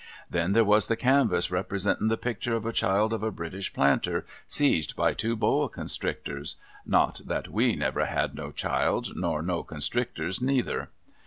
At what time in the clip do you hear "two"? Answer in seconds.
5.13-5.35